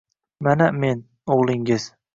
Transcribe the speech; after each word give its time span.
—Mana 0.47 0.69
men, 0.85 1.07
o’g’lingiz 1.37 1.91